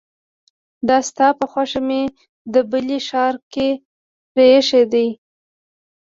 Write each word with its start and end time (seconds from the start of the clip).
دا 0.87 0.97
ستا 1.09 1.27
په 1.39 1.45
خوښه 1.51 1.81
مې 1.87 2.03
د 2.53 2.55
بلې 2.71 2.99
ښار 3.07 3.33
کې 3.53 3.69
پريښودلې 4.33 5.07